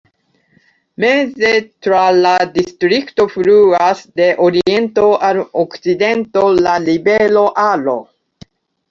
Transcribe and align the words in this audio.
Meze 1.03 1.49
tra 1.87 1.99
la 2.25 2.29
distrikto 2.55 3.25
fluas 3.33 4.01
de 4.21 4.29
oriento 4.45 5.05
al 5.27 5.41
okcidento 5.65 6.47
la 6.69 6.73
rivero 6.87 7.45
Aro. 7.65 7.95